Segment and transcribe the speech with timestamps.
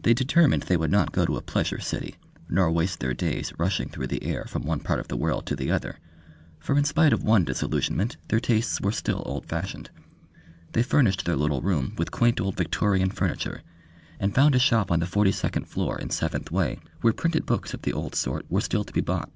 [0.00, 2.16] They determined they would not go to a Pleasure city
[2.48, 5.54] nor waste their days rushing through the air from one part of the world to
[5.54, 5.98] the other,
[6.58, 9.90] for in spite of one disillusionment, their tastes were still old fashioned.
[10.72, 13.60] They furnished their little room with quaint old Victorian furniture,
[14.18, 17.74] and found a shop on the forty second floor in Seventh Way where printed books
[17.74, 19.30] of the old sort were still to be bought.